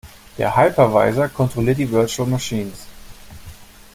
Der 0.39 0.57
Hypervisor 0.57 1.27
kontrolliert 1.29 1.77
die 1.77 1.91
Virtual 1.91 2.27
Machines. 2.27 2.87